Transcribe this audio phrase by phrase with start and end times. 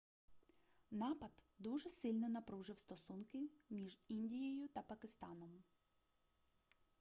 [0.91, 5.63] напад дуже сильно напружив стосунки між індією та пакистаном